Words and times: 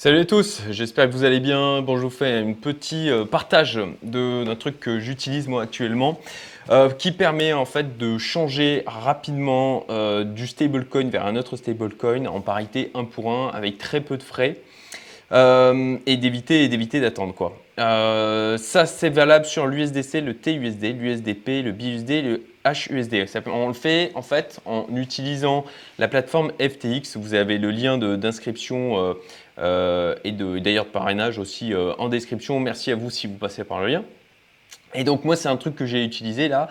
Salut 0.00 0.20
à 0.20 0.24
tous, 0.24 0.62
j'espère 0.70 1.08
que 1.08 1.12
vous 1.12 1.24
allez 1.24 1.40
bien. 1.40 1.82
Bon, 1.82 1.96
je 1.96 2.02
vous 2.02 2.08
fais 2.08 2.34
un 2.34 2.52
petit 2.52 3.10
euh, 3.10 3.24
partage 3.24 3.80
d'un 4.04 4.54
truc 4.54 4.78
que 4.78 5.00
j'utilise 5.00 5.48
moi 5.48 5.62
actuellement 5.62 6.20
euh, 6.70 6.88
qui 6.88 7.10
permet 7.10 7.52
en 7.52 7.64
fait 7.64 7.98
de 7.98 8.16
changer 8.16 8.84
rapidement 8.86 9.86
euh, 9.90 10.22
du 10.22 10.46
stablecoin 10.46 11.10
vers 11.10 11.26
un 11.26 11.34
autre 11.34 11.56
stablecoin 11.56 12.26
en 12.26 12.40
parité 12.40 12.92
1 12.94 13.06
pour 13.06 13.32
1 13.32 13.48
avec 13.48 13.78
très 13.78 14.00
peu 14.00 14.16
de 14.16 14.22
frais 14.22 14.58
et 15.30 16.16
d'éviter 16.16 17.00
d'attendre 17.00 17.34
quoi. 17.34 17.56
ça 17.76 18.86
c'est 18.86 19.10
valable 19.10 19.44
sur 19.44 19.66
l'USDC, 19.66 20.20
le 20.22 20.34
TUSD, 20.34 20.98
l'USDP, 20.98 21.62
le 21.62 21.72
BUSD, 21.72 22.22
le 22.22 22.42
HUSD. 22.64 23.26
On 23.46 23.68
le 23.68 23.74
fait 23.74 24.10
en 24.14 24.22
fait 24.22 24.60
en 24.64 24.86
utilisant 24.94 25.64
la 25.98 26.08
plateforme 26.08 26.52
FTX. 26.58 27.16
Vous 27.16 27.34
avez 27.34 27.58
le 27.58 27.70
lien 27.70 27.98
d'inscription 27.98 29.14
euh, 29.58 30.14
et 30.24 30.32
d'ailleurs 30.32 30.84
de, 30.84 30.90
parrainage 30.90 31.38
aussi 31.38 31.72
euh, 31.72 31.92
en 31.98 32.08
description. 32.08 32.60
Merci 32.60 32.92
à 32.92 32.96
vous 32.96 33.10
si 33.10 33.26
vous 33.26 33.34
passez 33.34 33.64
par 33.64 33.80
le 33.80 33.88
lien. 33.88 34.04
Et 34.94 35.04
donc 35.04 35.24
moi 35.24 35.36
c'est 35.36 35.48
un 35.48 35.56
truc 35.56 35.74
que 35.74 35.84
j'ai 35.84 36.02
utilisé 36.02 36.48
là 36.48 36.68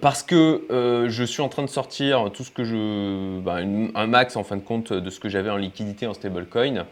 parce 0.00 0.22
que 0.22 0.66
euh, 0.70 1.08
je 1.08 1.24
suis 1.24 1.42
en 1.42 1.48
train 1.48 1.62
de 1.62 1.68
sortir 1.68 2.30
tout 2.32 2.44
ce 2.44 2.50
que 2.52 2.62
je, 2.62 3.40
bah, 3.40 3.56
un 3.56 4.06
max 4.06 4.36
en 4.36 4.44
fin 4.44 4.56
de 4.56 4.62
compte 4.62 4.92
de 4.92 5.10
ce 5.10 5.18
que 5.18 5.28
j'avais 5.28 5.50
en 5.50 5.56
liquidité 5.56 6.06
en 6.06 6.14
stablecoin. 6.14 6.86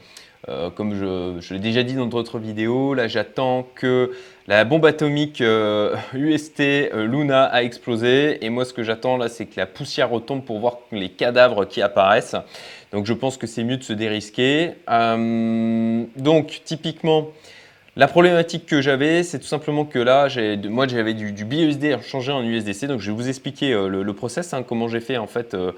Comme 0.77 0.95
je, 0.95 1.55
l'ai 1.55 1.61
déjà 1.61 1.83
dit 1.83 1.95
dans 1.95 2.07
d'autres 2.07 2.39
vidéos, 2.39 2.95
là 2.95 3.09
j'attends 3.09 3.67
que 3.75 4.13
la 4.47 4.65
bombe 4.65 4.87
atomique 4.87 5.43
UST 6.15 6.63
Luna 6.95 7.45
a 7.45 7.63
explosé 7.63 8.45
et 8.45 8.51
moi 8.51 8.65
ce 8.65 8.73
que 8.73 8.83
j'attends 8.83 9.17
là 9.17 9.29
c'est 9.29 9.47
que 9.47 9.59
la 9.59 9.67
poussière 9.67 10.11
retombe 10.11 10.45
pour 10.45 10.61
voir 10.61 10.79
les 10.93 11.09
cadavres 11.09 11.65
qui 11.65 11.83
apparaissent. 11.83 12.37
Donc 12.93 13.07
je 13.07 13.13
pense 13.13 13.37
que 13.37 13.47
c'est 13.47 13.65
mieux 13.65 13.77
de 13.77 13.83
se 13.83 13.93
dérisquer. 13.93 14.71
Euh, 14.89 16.05
donc 16.17 16.63
typiquement, 16.65 17.29
la 17.97 18.09
problématique 18.09 18.67
que 18.67 18.83
j'avais, 18.83 19.23
c'est 19.23 19.39
tout 19.39 19.47
simplement 19.47 19.87
que 19.87 19.99
là, 19.99 20.29
moi 20.69 20.87
j'avais 20.87 21.15
du, 21.15 21.33
du, 21.33 21.45
BUSD 21.45 22.03
changé 22.03 22.31
en 22.31 22.43
USDC. 22.43 22.87
Donc 22.87 23.01
je 23.01 23.11
vais 23.11 23.17
vous 23.17 23.29
expliquer 23.29 23.73
euh, 23.73 23.89
le, 23.89 24.13
process, 24.13 24.53
hein, 24.53 24.63
comment 24.63 24.87
j'ai 24.87 25.01
fait 25.01 25.17
en 25.17 25.27
fait 25.27 25.55
euh, 25.55 25.73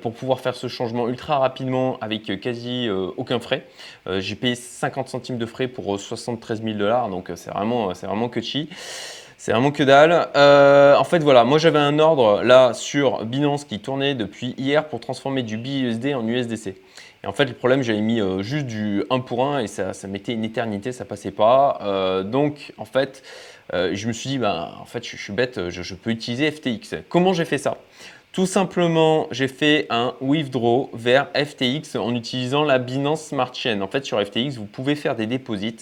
pour 0.00 0.14
pouvoir 0.14 0.40
faire 0.40 0.54
ce 0.54 0.68
changement 0.68 1.08
ultra 1.08 1.38
rapidement 1.38 1.98
avec 2.00 2.40
quasi 2.40 2.88
aucun 3.16 3.40
frais. 3.40 3.66
j'ai 4.06 4.34
payé 4.36 4.54
50 4.54 5.08
centimes 5.08 5.38
de 5.38 5.46
frais 5.46 5.68
pour 5.68 5.98
73 5.98 6.62
000 6.62 6.78
dollars, 6.78 7.08
donc 7.08 7.30
c'est 7.34 7.50
vraiment, 7.50 7.92
c'est 7.94 8.06
vraiment 8.06 8.28
que. 8.28 8.40
C'est 9.44 9.52
vraiment 9.52 9.72
que 9.72 9.82
dalle. 9.82 10.28
Euh, 10.36 10.96
en 10.96 11.04
fait, 11.04 11.18
voilà, 11.18 11.44
moi 11.44 11.58
j'avais 11.58 11.78
un 11.78 11.98
ordre 11.98 12.42
là 12.42 12.72
sur 12.72 13.26
Binance 13.26 13.66
qui 13.66 13.78
tournait 13.78 14.14
depuis 14.14 14.54
hier 14.56 14.88
pour 14.88 15.00
transformer 15.00 15.42
du 15.42 15.58
BUSD 15.58 16.14
en 16.14 16.26
USDC. 16.26 16.68
Et 17.22 17.26
en 17.26 17.34
fait, 17.34 17.44
le 17.44 17.52
problème, 17.52 17.82
j'avais 17.82 18.00
mis 18.00 18.22
euh, 18.22 18.42
juste 18.42 18.64
du 18.64 19.04
1 19.10 19.20
pour 19.20 19.44
1 19.44 19.58
et 19.58 19.66
ça, 19.66 19.92
ça 19.92 20.08
mettait 20.08 20.32
une 20.32 20.44
éternité, 20.44 20.92
ça 20.92 21.04
passait 21.04 21.30
pas. 21.30 21.78
Euh, 21.82 22.22
donc, 22.22 22.72
en 22.78 22.86
fait, 22.86 23.22
je 23.70 24.08
me 24.08 24.14
suis 24.14 24.30
dit, 24.30 24.38
ben, 24.38 24.72
en 24.80 24.86
fait, 24.86 25.06
je, 25.06 25.14
suis 25.14 25.34
bête, 25.34 25.68
je 25.68 25.94
peux 25.94 26.08
utiliser 26.08 26.50
FTX. 26.50 27.02
Comment 27.10 27.34
j'ai 27.34 27.44
fait 27.44 27.58
ça? 27.58 27.76
Tout 28.34 28.46
simplement, 28.46 29.28
j'ai 29.30 29.46
fait 29.46 29.86
un 29.90 30.14
withdraw 30.20 30.90
vers 30.92 31.28
FTX 31.36 31.94
en 31.96 32.12
utilisant 32.16 32.64
la 32.64 32.80
Binance 32.80 33.26
Smart 33.26 33.54
Chain. 33.54 33.80
En 33.80 33.86
fait, 33.86 34.04
sur 34.04 34.20
FTX, 34.20 34.56
vous 34.56 34.64
pouvez 34.64 34.96
faire 34.96 35.14
des 35.14 35.26
déposits 35.26 35.76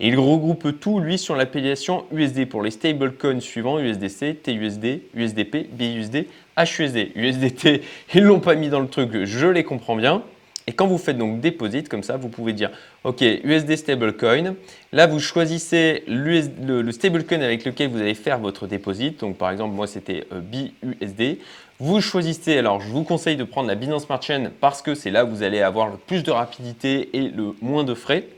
et 0.00 0.08
il 0.08 0.18
regroupe 0.18 0.80
tout, 0.80 0.98
lui, 0.98 1.16
sur 1.16 1.36
l'appellation 1.36 2.04
USD 2.12 2.48
pour 2.48 2.64
les 2.64 2.72
stablecoins 2.72 3.38
suivants 3.38 3.78
USDC, 3.78 4.42
TUSD, 4.42 5.02
USDP, 5.14 5.68
BUSD, 5.72 6.26
HUSD. 6.58 7.12
USDT, 7.14 7.82
ils 8.14 8.24
l'ont 8.24 8.40
pas 8.40 8.56
mis 8.56 8.68
dans 8.68 8.80
le 8.80 8.88
truc, 8.88 9.24
je 9.24 9.46
les 9.46 9.62
comprends 9.62 9.94
bien. 9.94 10.24
Et 10.66 10.72
quand 10.72 10.86
vous 10.86 10.98
faites 10.98 11.18
donc 11.18 11.40
deposit 11.40 11.88
comme 11.88 12.02
ça, 12.02 12.16
vous 12.16 12.28
pouvez 12.28 12.52
dire 12.52 12.70
OK, 13.04 13.20
USD 13.20 13.76
stablecoin. 13.76 14.54
Là, 14.92 15.06
vous 15.06 15.18
choisissez 15.18 16.04
le, 16.06 16.82
le, 16.82 16.92
stablecoin 16.92 17.40
avec 17.40 17.64
lequel 17.64 17.90
vous 17.90 18.00
allez 18.00 18.14
faire 18.14 18.38
votre 18.38 18.68
deposit. 18.68 19.18
Donc 19.20 19.38
par 19.38 19.50
exemple, 19.50 19.74
moi 19.74 19.86
c'était 19.88 20.24
euh, 20.32 20.40
BUSD. 20.40 21.38
Vous 21.84 22.00
choisissez, 22.00 22.58
alors 22.58 22.80
je 22.80 22.86
vous 22.86 23.02
conseille 23.02 23.34
de 23.34 23.42
prendre 23.42 23.66
la 23.66 23.74
Binance 23.74 24.04
Smart 24.04 24.22
Chain 24.22 24.52
parce 24.60 24.82
que 24.82 24.94
c'est 24.94 25.10
là 25.10 25.24
où 25.24 25.28
vous 25.30 25.42
allez 25.42 25.60
avoir 25.62 25.88
le 25.88 25.96
plus 25.96 26.22
de 26.22 26.30
rapidité 26.30 27.10
et 27.12 27.22
le 27.22 27.56
moins 27.60 27.82
de 27.82 27.94
frais. 27.94 28.28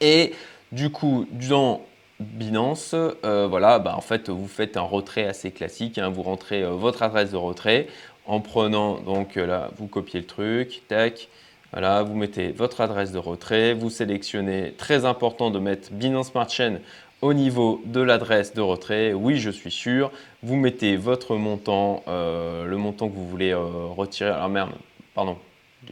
Et 0.00 0.34
du 0.72 0.90
coup, 0.90 1.28
dans 1.30 1.82
Binance, 2.18 2.96
euh, 2.96 3.46
voilà, 3.48 3.78
bah, 3.78 3.94
en 3.96 4.00
fait, 4.00 4.28
vous 4.28 4.48
faites 4.48 4.76
un 4.76 4.82
retrait 4.82 5.24
assez 5.24 5.52
classique. 5.52 5.98
Hein. 5.98 6.08
vous 6.08 6.24
rentrez 6.24 6.64
euh, 6.64 6.70
votre 6.70 7.04
adresse 7.04 7.30
de 7.30 7.36
retrait 7.36 7.86
en 8.26 8.40
prenant, 8.40 8.98
donc 8.98 9.36
là, 9.36 9.70
vous 9.76 9.86
copiez 9.86 10.18
le 10.18 10.26
truc, 10.26 10.82
tac, 10.88 11.28
voilà, 11.70 12.02
vous 12.02 12.16
mettez 12.16 12.50
votre 12.50 12.80
adresse 12.80 13.12
de 13.12 13.18
retrait, 13.18 13.72
vous 13.72 13.88
sélectionnez, 13.88 14.74
très 14.76 15.04
important 15.04 15.52
de 15.52 15.60
mettre 15.60 15.92
Binance 15.92 16.32
Smart 16.32 16.48
Chain 16.48 16.78
au 17.22 17.34
niveau 17.34 17.82
de 17.84 18.00
l'adresse 18.00 18.54
de 18.54 18.60
retrait, 18.60 19.12
oui 19.12 19.38
je 19.38 19.50
suis 19.50 19.70
sûr, 19.70 20.12
vous 20.42 20.56
mettez 20.56 20.96
votre 20.96 21.36
montant, 21.36 22.02
euh, 22.08 22.64
le 22.64 22.76
montant 22.76 23.08
que 23.08 23.14
vous 23.14 23.26
voulez 23.26 23.50
euh, 23.50 23.86
retirer, 23.96 24.30
alors 24.30 24.48
merde, 24.48 24.70
pardon, 25.14 25.36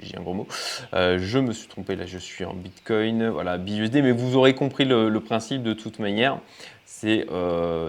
j'ai 0.00 0.16
un 0.16 0.22
gros 0.22 0.34
mot, 0.34 0.46
euh, 0.94 1.18
je 1.20 1.38
me 1.38 1.52
suis 1.52 1.68
trompé, 1.68 1.96
là 1.96 2.06
je 2.06 2.18
suis 2.18 2.44
en 2.44 2.54
Bitcoin, 2.54 3.28
voilà, 3.28 3.58
BUSD, 3.58 3.96
mais 4.02 4.12
vous 4.12 4.36
aurez 4.36 4.54
compris 4.54 4.84
le 4.84 5.18
principe 5.18 5.62
de 5.62 5.72
toute 5.72 5.98
manière. 5.98 6.38
C'est 6.88 7.26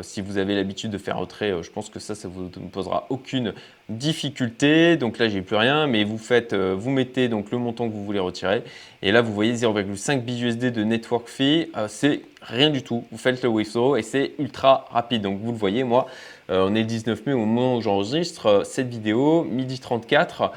si 0.02 0.22
vous 0.22 0.38
avez 0.38 0.56
l'habitude 0.56 0.92
de 0.92 0.98
faire 0.98 1.18
retrait, 1.18 1.54
je 1.62 1.70
pense 1.70 1.90
que 1.90 2.00
ça, 2.00 2.14
ça 2.14 2.28
vous 2.28 2.50
posera 2.50 3.06
aucune 3.10 3.54
difficulté. 3.88 4.98
Donc 4.98 5.18
là, 5.18 5.30
j'ai 5.30 5.42
plus 5.42 5.56
rien, 5.56 5.88
mais 5.88 6.04
vous 6.04 6.18
faites, 6.18 6.54
vous 6.54 6.90
mettez 6.90 7.30
donc 7.30 7.52
le 7.52 7.58
montant 7.58 7.88
que 7.88 7.94
vous 7.94 8.04
voulez 8.04 8.20
retirer, 8.20 8.64
et 9.02 9.12
là, 9.12 9.22
vous 9.22 9.34
voyez 9.34 9.54
0,5 9.54 10.22
BUSD 10.22 10.74
de 10.74 10.84
network 10.84 11.30
fee, 11.30 11.72
c'est 11.88 12.22
rien 12.48 12.70
du 12.70 12.82
tout. 12.82 13.04
Vous 13.12 13.18
faites 13.18 13.42
le 13.44 13.50
withdraw 13.50 13.96
et 13.98 14.02
c'est 14.02 14.34
ultra 14.40 14.86
rapide. 14.92 15.22
Donc 15.22 15.40
vous 15.40 15.52
le 15.52 15.58
voyez, 15.58 15.84
moi, 15.84 16.08
on 16.50 16.74
est 16.76 16.82
le 16.82 16.86
19 16.86 17.26
mai 17.26 17.34
au 17.34 17.40
moment 17.40 17.78
où 17.78 17.82
j'enregistre 17.82 18.64
cette 18.66 18.88
vidéo, 18.88 19.44
midi 19.44 19.80
34. 19.80 20.52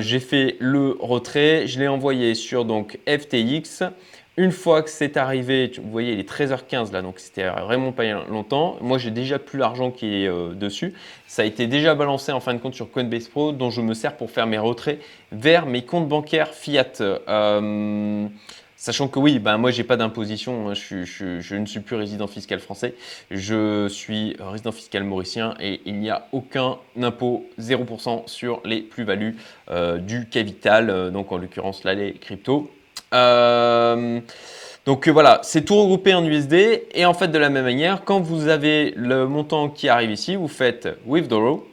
j'ai 0.00 0.20
fait 0.20 0.56
le 0.58 0.96
retrait, 0.98 1.66
je 1.66 1.78
l'ai 1.78 1.88
envoyé 1.88 2.34
sur 2.34 2.64
donc 2.64 2.98
FTX. 3.06 3.84
Une 4.38 4.52
fois 4.52 4.82
que 4.82 4.90
c'est 4.90 5.16
arrivé, 5.16 5.72
vous 5.82 5.90
voyez, 5.90 6.12
il 6.12 6.20
est 6.20 6.30
13h15 6.30 6.92
là, 6.92 7.00
donc 7.00 7.18
c'était 7.18 7.48
vraiment 7.48 7.92
pas 7.92 8.04
longtemps. 8.28 8.76
Moi, 8.82 8.98
j'ai 8.98 9.10
déjà 9.10 9.38
plus 9.38 9.58
l'argent 9.58 9.90
qui 9.90 10.24
est 10.24 10.28
euh, 10.28 10.52
dessus. 10.52 10.92
Ça 11.26 11.40
a 11.40 11.44
été 11.46 11.66
déjà 11.66 11.94
balancé 11.94 12.32
en 12.32 12.40
fin 12.40 12.52
de 12.52 12.58
compte 12.58 12.74
sur 12.74 12.90
Coinbase 12.90 13.28
Pro, 13.28 13.52
dont 13.52 13.70
je 13.70 13.80
me 13.80 13.94
sers 13.94 14.14
pour 14.14 14.30
faire 14.30 14.46
mes 14.46 14.58
retraits 14.58 15.00
vers 15.32 15.64
mes 15.64 15.86
comptes 15.86 16.08
bancaires 16.08 16.52
fiat. 16.52 17.00
Euh, 17.00 18.28
sachant 18.86 19.08
que 19.08 19.18
oui, 19.18 19.40
ben 19.40 19.58
moi 19.58 19.72
j'ai 19.72 19.82
pas 19.82 19.96
d'imposition, 19.96 20.68
hein. 20.68 20.74
je, 20.74 21.56
ne 21.56 21.66
suis 21.66 21.80
plus 21.80 21.96
résident 21.96 22.28
fiscal 22.28 22.60
français, 22.60 22.94
je 23.32 23.88
suis 23.88 24.36
résident 24.38 24.70
fiscal 24.70 25.02
mauricien 25.02 25.54
et 25.58 25.80
il 25.86 25.98
n'y 25.98 26.08
a 26.08 26.28
aucun 26.30 26.76
impôt 27.02 27.46
0% 27.60 28.28
sur 28.28 28.60
les 28.64 28.82
plus-values 28.82 29.38
euh, 29.72 29.98
du 29.98 30.28
capital, 30.28 31.10
donc 31.10 31.32
en 31.32 31.38
l'occurrence 31.38 31.82
là 31.82 31.94
les 31.94 32.12
cryptos. 32.12 32.70
Euh, 33.12 34.20
donc 34.84 35.08
voilà, 35.08 35.40
c'est 35.42 35.64
tout 35.64 35.74
regroupé 35.74 36.14
en 36.14 36.24
USD 36.24 36.84
et 36.94 37.04
en 37.06 37.14
fait 37.14 37.26
de 37.26 37.38
la 37.38 37.50
même 37.50 37.64
manière, 37.64 38.04
quand 38.04 38.20
vous 38.20 38.46
avez 38.46 38.92
le 38.96 39.26
montant 39.26 39.68
qui 39.68 39.88
arrive 39.88 40.12
ici, 40.12 40.36
vous 40.36 40.46
faites 40.46 40.88
withdraw 41.06 41.66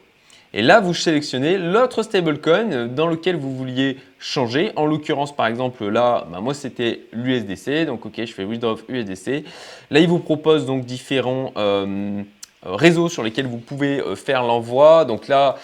et 0.53 0.61
là 0.61 0.79
vous 0.79 0.93
sélectionnez 0.93 1.57
l'autre 1.57 2.03
stablecoin 2.03 2.87
dans 2.87 3.07
lequel 3.07 3.37
vous 3.37 3.55
vouliez 3.55 3.97
changer. 4.19 4.71
En 4.75 4.85
l'occurrence 4.85 5.35
par 5.35 5.47
exemple 5.47 5.87
là, 5.87 6.27
bah, 6.31 6.41
moi 6.41 6.53
c'était 6.53 7.01
l'USDC, 7.11 7.85
donc 7.85 8.05
ok 8.05 8.13
je 8.17 8.33
fais 8.33 8.43
withdraw 8.43 8.77
USDC. 8.87 9.45
Là 9.89 9.99
il 9.99 10.07
vous 10.07 10.19
propose 10.19 10.65
donc 10.65 10.85
différents 10.85 11.53
euh, 11.57 12.21
euh, 12.65 12.75
réseaux 12.75 13.09
sur 13.09 13.23
lesquels 13.23 13.47
vous 13.47 13.57
pouvez 13.57 13.99
euh, 13.99 14.15
faire 14.15 14.43
l'envoi. 14.43 15.05
Donc 15.05 15.27
là, 15.27 15.55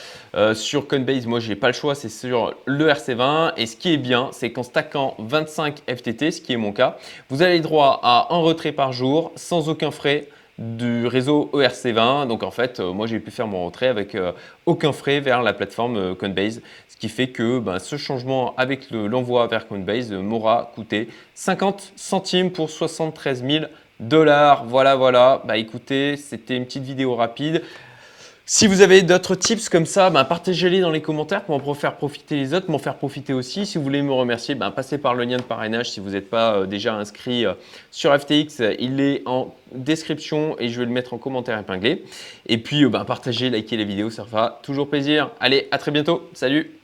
sur 0.53 0.87
Coinbase, 0.87 1.25
moi, 1.25 1.39
je 1.39 1.49
n'ai 1.49 1.55
pas 1.55 1.67
le 1.67 1.73
choix, 1.73 1.95
c'est 1.95 2.09
sur 2.09 2.53
le 2.65 2.87
RC20. 2.87 3.53
Et 3.57 3.65
ce 3.65 3.75
qui 3.75 3.93
est 3.93 3.97
bien, 3.97 4.29
c'est 4.31 4.51
qu'en 4.51 4.61
stackant 4.61 5.15
25 5.17 5.81
FTT, 5.87 6.31
ce 6.31 6.41
qui 6.41 6.53
est 6.53 6.57
mon 6.57 6.71
cas, 6.71 6.97
vous 7.29 7.41
avez 7.41 7.59
droit 7.61 7.99
à 8.03 8.27
un 8.31 8.37
retrait 8.37 8.71
par 8.71 8.93
jour 8.93 9.31
sans 9.35 9.69
aucun 9.69 9.89
frais 9.89 10.27
du 10.59 11.07
réseau 11.07 11.49
ERC20. 11.53 12.27
Donc 12.27 12.43
en 12.43 12.51
fait, 12.51 12.79
moi 12.79 13.07
j'ai 13.07 13.19
pu 13.19 13.31
faire 13.31 13.47
mon 13.47 13.65
retrait 13.65 13.87
avec 13.87 14.15
aucun 14.65 14.91
frais 14.91 15.19
vers 15.19 15.41
la 15.41 15.53
plateforme 15.53 16.15
Coinbase, 16.15 16.61
ce 16.87 16.97
qui 16.97 17.09
fait 17.09 17.29
que 17.29 17.59
ben, 17.59 17.79
ce 17.79 17.95
changement 17.95 18.53
avec 18.57 18.91
l'envoi 18.91 19.47
vers 19.47 19.67
Coinbase 19.67 20.11
m'aura 20.11 20.71
coûté 20.75 21.09
50 21.33 21.93
centimes 21.95 22.51
pour 22.51 22.69
73 22.69 23.43
000 23.43 23.65
dollars. 23.99 24.65
Voilà, 24.65 24.95
voilà. 24.95 25.41
Bah 25.45 25.57
écoutez, 25.57 26.17
c'était 26.17 26.55
une 26.55 26.65
petite 26.65 26.83
vidéo 26.83 27.15
rapide. 27.15 27.63
Si 28.51 28.65
vous 28.65 28.81
avez 28.81 29.03
d'autres 29.03 29.35
tips 29.35 29.69
comme 29.69 29.85
ça, 29.85 30.09
bah, 30.09 30.23
partagez-les 30.23 30.81
dans 30.81 30.89
les 30.89 31.03
commentaires 31.03 31.43
pour 31.43 31.55
en 31.69 31.73
faire 31.75 31.97
profiter 31.97 32.35
les 32.35 32.55
autres, 32.55 32.71
m'en 32.71 32.79
faire 32.79 32.95
profiter 32.95 33.31
aussi. 33.31 33.67
Si 33.67 33.77
vous 33.77 33.83
voulez 33.83 34.01
me 34.01 34.11
remercier, 34.11 34.55
bah, 34.55 34.71
passez 34.71 34.97
par 34.97 35.13
le 35.13 35.23
lien 35.25 35.37
de 35.37 35.43
parrainage 35.43 35.91
si 35.91 35.99
vous 35.99 36.09
n'êtes 36.09 36.31
pas 36.31 36.55
euh, 36.55 36.65
déjà 36.65 36.95
inscrit 36.95 37.45
euh, 37.45 37.53
sur 37.91 38.11
FTX. 38.11 38.75
Il 38.79 39.01
est 39.01 39.21
en 39.27 39.53
description 39.71 40.55
et 40.57 40.69
je 40.69 40.79
vais 40.79 40.87
le 40.87 40.91
mettre 40.91 41.13
en 41.13 41.19
commentaire 41.19 41.59
épinglé. 41.59 42.03
Et 42.47 42.57
puis, 42.57 42.85
euh, 42.85 42.89
bah, 42.89 43.03
partagez, 43.05 43.51
likez 43.51 43.77
les 43.77 43.85
vidéos, 43.85 44.09
ça 44.09 44.25
fera 44.25 44.59
toujours 44.63 44.89
plaisir. 44.89 45.29
Allez, 45.39 45.67
à 45.69 45.77
très 45.77 45.91
bientôt. 45.91 46.27
Salut 46.33 46.78